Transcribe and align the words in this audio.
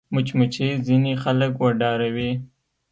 مچمچۍ 0.13 0.69
ځینې 0.87 1.11
خلک 1.23 1.51
وډاروي 1.59 2.31